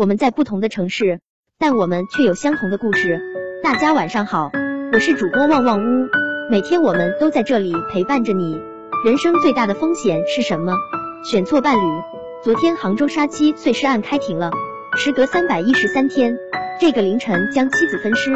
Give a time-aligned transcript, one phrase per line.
[0.00, 1.20] 我们在不同的城市，
[1.58, 3.20] 但我们却有相同的故事。
[3.62, 4.50] 大家晚上好，
[4.94, 6.08] 我是主播旺旺屋，
[6.50, 8.58] 每天我们都在这里陪伴着你。
[9.04, 10.72] 人生最大的风险是什么？
[11.22, 11.80] 选错伴侣。
[12.42, 14.50] 昨天杭州杀妻碎尸案开庭了，
[14.96, 16.34] 时隔三百一十三天，
[16.80, 18.30] 这个凌晨将妻子分尸，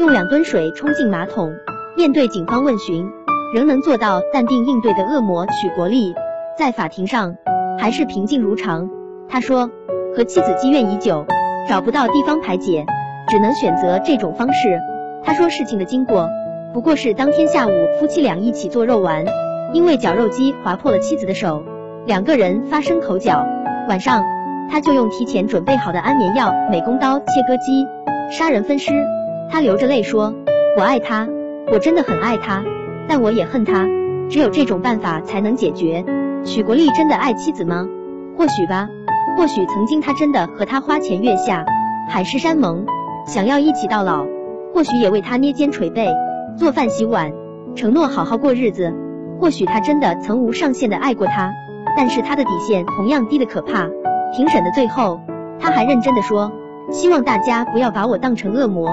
[0.00, 1.54] 用两吨水冲进马桶，
[1.96, 3.08] 面对警方问询，
[3.54, 6.12] 仍能做到淡定应对的恶魔许国立，
[6.58, 7.36] 在法庭上
[7.78, 8.90] 还是平静如常。
[9.28, 9.70] 他说。
[10.16, 11.26] 和妻子积怨已久，
[11.68, 12.86] 找不到地方排解，
[13.28, 14.80] 只能选择这种方式。
[15.24, 16.28] 他说事情的经过
[16.72, 19.24] 不过是当天下午夫妻俩一起做肉丸，
[19.72, 21.64] 因为绞肉机划破了妻子的手，
[22.06, 23.44] 两个人发生口角。
[23.88, 24.22] 晚上
[24.70, 27.86] 他就用提前准备好的安眠药、美工刀、切割机
[28.30, 28.92] 杀人分尸。
[29.50, 30.32] 他流着泪说
[30.78, 31.28] ：“我爱他，
[31.72, 32.62] 我真的很爱他，
[33.08, 33.86] 但我也恨他。
[34.30, 36.04] 只有这种办法才能解决。”
[36.44, 37.86] 许国立真的爱妻子吗？
[38.38, 38.88] 或许吧。
[39.36, 41.64] 或许曾经他真的和他花前月下，
[42.08, 42.86] 海誓山盟，
[43.26, 44.24] 想要一起到老；
[44.72, 46.08] 或许也为他捏肩捶背，
[46.56, 47.32] 做饭洗碗，
[47.74, 48.94] 承诺好好过日子。
[49.40, 51.52] 或许他真的曾无上限的爱过他，
[51.96, 53.88] 但是他的底线同样低的可怕。
[54.32, 55.20] 庭审的最后，
[55.58, 56.52] 他还认真的说，
[56.90, 58.88] 希望大家不要把我当成恶魔。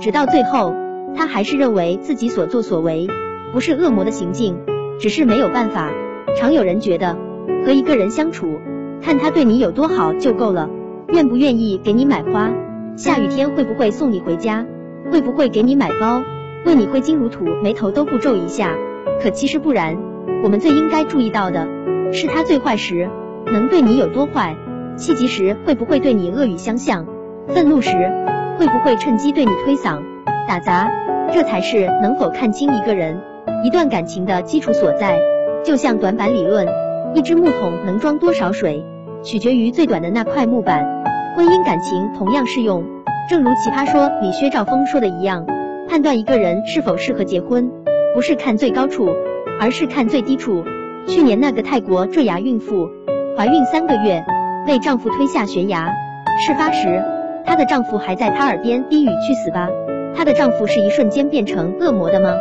[0.00, 0.74] 直到最后，
[1.16, 3.06] 他还是认为自己所作所为
[3.52, 4.58] 不是恶魔的行径，
[5.00, 5.90] 只是没有办法。
[6.36, 7.16] 常有人觉得
[7.64, 8.58] 和一个人相处。
[9.02, 10.68] 看他对你有多好就够了，
[11.08, 12.50] 愿不愿意给你买花？
[12.96, 14.64] 下雨天会不会送你回家？
[15.10, 16.22] 会不会给你买包？
[16.64, 18.74] 为你挥金如土，眉头都不皱一下。
[19.22, 19.96] 可其实不然，
[20.42, 21.68] 我们最应该注意到的
[22.12, 23.08] 是他最坏时
[23.46, 24.56] 能对你有多坏，
[24.96, 27.06] 气急时会不会对你恶语相向，
[27.48, 27.90] 愤怒时
[28.58, 30.00] 会不会趁机对你推搡、
[30.48, 30.90] 打砸？
[31.32, 33.20] 这才是能否看清一个人、
[33.64, 35.18] 一段感情的基础所在。
[35.64, 36.66] 就像短板理论，
[37.14, 38.84] 一只木桶能装多少水？
[39.22, 40.84] 取决于最短的那块木板，
[41.36, 42.84] 婚姻感情同样适用。
[43.30, 45.46] 正如奇葩说里薛兆丰说的一样，
[45.88, 47.70] 判断一个人是否适合结婚，
[48.14, 49.08] 不是看最高处，
[49.60, 50.64] 而是看最低处。
[51.06, 52.88] 去年那个泰国坠崖孕妇，
[53.36, 54.24] 怀孕三个月，
[54.66, 55.94] 被丈夫推下悬崖。
[56.44, 57.00] 事发时，
[57.46, 59.68] 她的丈夫还在她耳边低语：“去死吧。”
[60.16, 62.34] 她的丈夫是一瞬间变成恶魔的吗？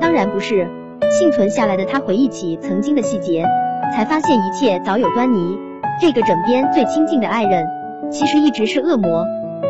[0.00, 0.68] 当然不是。
[1.10, 3.44] 幸存下来的她回忆起曾经的细节，
[3.92, 5.58] 才发现一切早有端倪。
[6.00, 7.66] 这个枕边最亲近的爱人，
[8.10, 9.24] 其实一直是恶魔。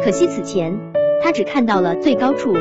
[0.05, 0.79] 可惜此前
[1.23, 2.55] 他只看到了最高处，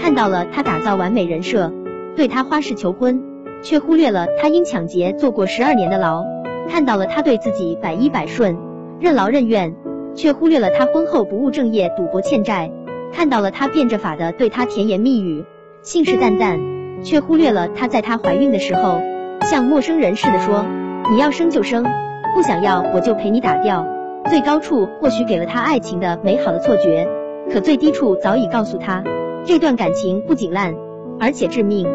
[0.00, 1.72] 看到了他打造完美人设，
[2.16, 3.22] 对他花式求婚，
[3.62, 6.24] 却忽略了他因抢劫坐过十二年的牢；
[6.68, 8.56] 看到了他对自己百依百顺，
[9.00, 9.74] 任劳任怨，
[10.14, 12.70] 却忽略了他婚后不务正业、赌博欠债；
[13.12, 15.44] 看到了他变着法的对他甜言蜜语、
[15.82, 16.58] 信誓旦旦，
[17.02, 19.00] 却忽略了他在她怀孕的时候，
[19.42, 20.64] 像陌生人似的说
[21.10, 21.84] ：“你要生就生。”
[22.34, 23.86] 不想要我就陪你打掉。
[24.30, 27.06] 最高处或许给了他爱情的美好的错觉，
[27.52, 29.02] 可最低处早已告诉他，
[29.44, 30.74] 这段感情不仅烂，
[31.20, 31.86] 而且致命。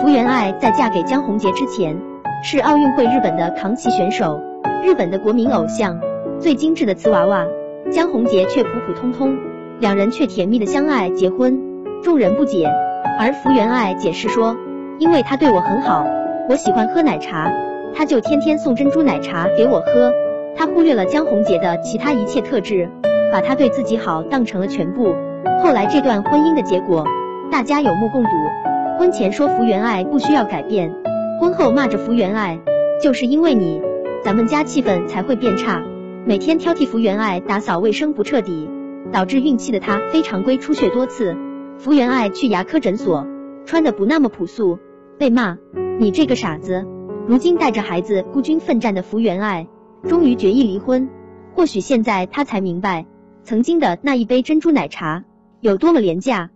[0.00, 2.00] 福原爱在嫁给江宏杰之前，
[2.42, 4.40] 是奥运会日本的扛旗选手，
[4.82, 6.00] 日本的国民偶像，
[6.38, 7.44] 最精致的瓷娃娃。
[7.90, 9.36] 江宏杰却普普通通，
[9.78, 11.60] 两人却甜蜜的相爱结婚，
[12.02, 12.70] 众人不解。
[13.18, 14.56] 而福原爱解释说，
[14.98, 16.06] 因为他对我很好，
[16.48, 17.52] 我喜欢喝奶茶。
[17.94, 20.12] 他就天天送珍珠奶茶给我喝，
[20.56, 22.88] 他忽略了江宏杰的其他一切特质，
[23.32, 25.14] 把他对自己好当成了全部。
[25.62, 27.04] 后来这段婚姻的结果，
[27.50, 28.30] 大家有目共睹。
[28.98, 30.94] 婚前说福原爱不需要改变，
[31.40, 32.60] 婚后骂着福原爱，
[33.02, 33.80] 就是因为你，
[34.22, 35.82] 咱们家气氛才会变差。
[36.24, 38.68] 每天挑剔福原爱打扫卫生不彻底，
[39.12, 41.36] 导致孕期的她非常规出血多次。
[41.78, 43.26] 福原爱去牙科诊所，
[43.64, 44.78] 穿的不那么朴素，
[45.18, 45.58] 被骂，
[45.98, 46.84] 你这个傻子。
[47.32, 49.66] 如今带着孩子孤军奋战的福原爱，
[50.06, 51.08] 终于决意离婚。
[51.54, 53.06] 或许现在她才明白，
[53.42, 55.24] 曾经的那一杯珍珠奶茶
[55.62, 56.50] 有多么廉价。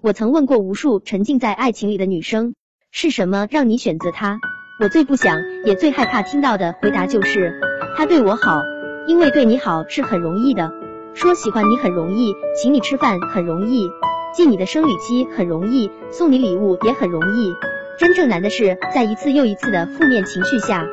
[0.00, 2.54] 我曾问过无数沉浸在爱情里的女生，
[2.90, 4.40] 是什么让你选择他？
[4.80, 7.60] 我最不想也最害怕听到的回答就是，
[7.96, 8.62] 他对我好，
[9.06, 10.72] 因为对你好是很容易的。
[11.14, 13.88] 说喜欢你很容易，请你吃饭很容易，
[14.34, 17.54] 记你的生理期很容易，送你礼物也很容易。
[17.98, 20.84] 真正难的是，在一次又一次的负面情绪下，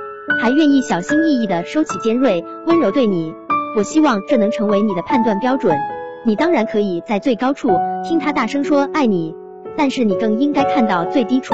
[0.41, 3.33] 还愿意小心翼翼的收起尖锐，温柔对你。
[3.75, 5.77] 我希望这能成为你的判断标准。
[6.25, 7.77] 你当然可以在最高处
[8.07, 9.35] 听他大声说爱你，
[9.75, 11.53] 但是你更应该看到最低处，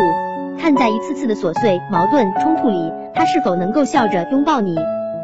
[0.59, 4.75] 看在一次次的琐碎矛盾冲突里，他是否能够笑着拥抱你。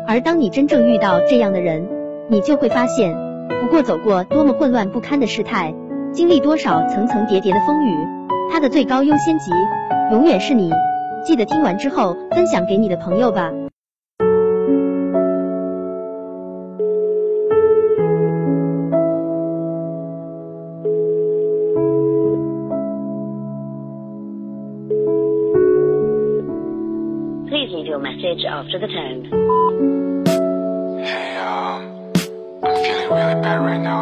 [0.08, 1.88] 而当你真正遇到这样的人，
[2.30, 3.16] 你就会发现，
[3.62, 5.76] 不过走过多么混乱不堪的事态，
[6.14, 7.96] 经历多少层层叠叠的风雨，
[8.52, 9.52] 他的最高优先级。
[10.12, 10.72] 永远是你
[11.24, 13.52] 记得听完之后分享给你的朋友吧
[31.06, 32.12] Hey, um,
[32.64, 34.02] I'm feeling really bad right now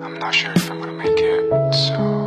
[0.00, 2.17] i'm not sure if i'm gonna make it so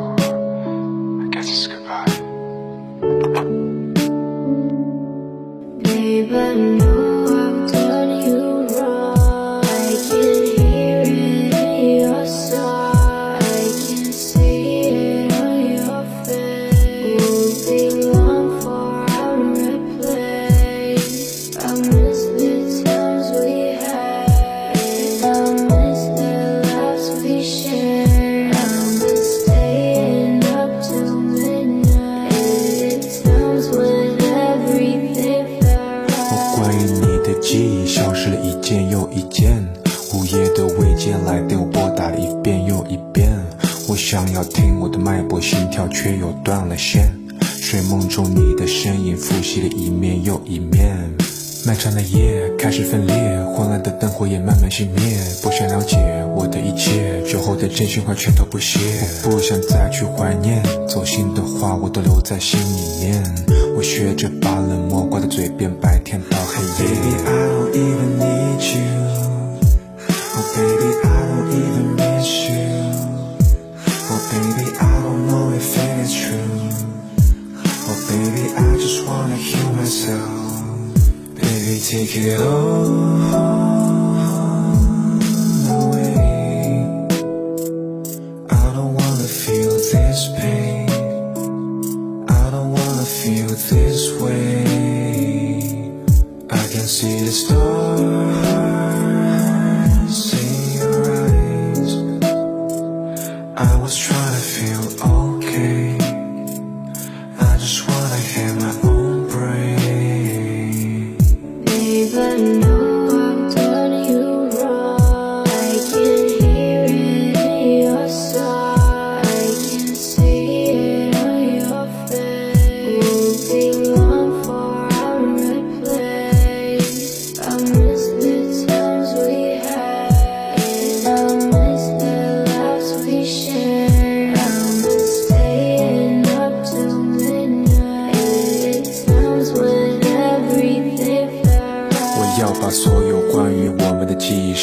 [44.12, 47.18] 想要听我的脉搏心跳，却又断了线。
[47.62, 50.98] 睡梦中你的身影复习了一面又一面，
[51.66, 53.16] 漫长的夜开始分裂，
[53.56, 55.18] 昏暗的灯火也慢慢熄灭。
[55.42, 55.96] 不想了解
[56.36, 58.82] 我的一切，酒后的真心话全都不屑。
[59.24, 63.24] 我不想再去怀念，走心的话我都留在心里面。
[63.78, 66.90] 我学着把冷漠挂在嘴边，白天到黑夜。
[66.92, 68.92] Baby, I don't even need you.
[70.36, 72.01] Oh baby, I don't even
[81.92, 82.86] take it all
[85.78, 86.16] away.
[88.50, 90.90] I don't wanna feel this pain.
[92.30, 94.64] I don't wanna feel this way.
[96.50, 97.71] I can see the stars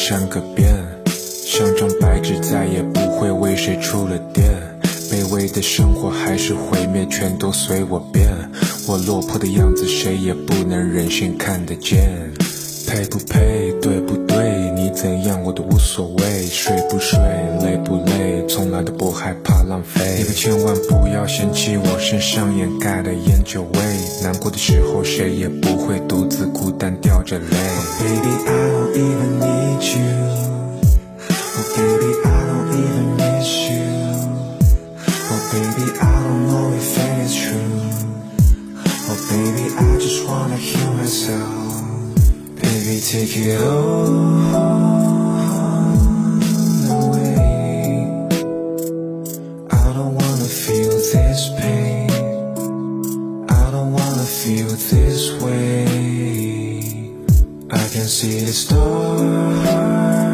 [0.09, 0.75] 沾个遍，
[1.45, 4.49] 像张白纸，再也不会为谁触了电。
[5.11, 8.27] 卑微的生活还是毁灭，全都随我便。
[8.87, 12.09] 我落魄的样子，谁也不能忍心看得见。
[12.87, 14.71] 配不配，对不对？
[14.75, 16.47] 你怎样我都无所谓。
[16.47, 17.19] 睡不睡，
[17.61, 20.15] 累不累，从来都不害怕浪费。
[20.17, 23.79] 你可千万不要嫌弃我身上掩盖的烟酒味。
[24.23, 27.45] 难过的时候，谁也不会独自孤单掉着泪。
[27.99, 30.11] Baby, I don't even need you.
[31.31, 33.87] Oh baby, I don't even miss you.
[35.31, 37.75] Oh baby, I don't know if it is true.
[39.07, 41.81] Oh baby, I just wanna heal myself.
[42.61, 44.07] Baby, take it all
[46.91, 47.37] away.
[49.71, 52.09] I don't wanna feel this pain.
[53.49, 56.58] I don't wanna feel this way.
[57.91, 60.28] Can see the stars